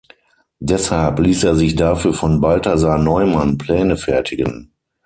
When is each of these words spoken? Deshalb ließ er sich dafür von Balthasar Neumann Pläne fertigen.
Deshalb 0.59 1.19
ließ 1.19 1.43
er 1.43 1.53
sich 1.55 1.75
dafür 1.75 2.11
von 2.15 2.41
Balthasar 2.41 2.97
Neumann 2.97 3.59
Pläne 3.59 3.97
fertigen. 3.97 4.71